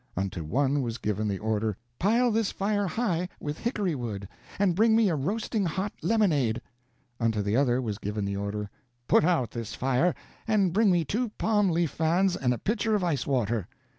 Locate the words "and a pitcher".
12.35-12.95